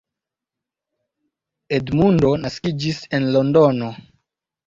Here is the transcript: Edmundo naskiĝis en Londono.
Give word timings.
Edmundo 1.79 2.31
naskiĝis 2.45 3.03
en 3.17 3.29
Londono. 3.37 3.91